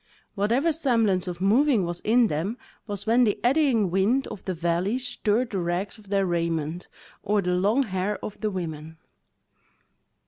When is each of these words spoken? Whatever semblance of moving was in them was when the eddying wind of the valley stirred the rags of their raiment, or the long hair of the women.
Whatever 0.33 0.71
semblance 0.71 1.27
of 1.27 1.41
moving 1.41 1.85
was 1.85 1.99
in 1.99 2.25
them 2.25 2.57
was 2.87 3.05
when 3.05 3.23
the 3.23 3.39
eddying 3.43 3.91
wind 3.91 4.25
of 4.29 4.43
the 4.45 4.53
valley 4.55 4.97
stirred 4.97 5.51
the 5.51 5.59
rags 5.59 5.99
of 5.99 6.09
their 6.09 6.25
raiment, 6.25 6.87
or 7.21 7.39
the 7.39 7.53
long 7.53 7.83
hair 7.83 8.17
of 8.25 8.41
the 8.41 8.49
women. 8.49 8.97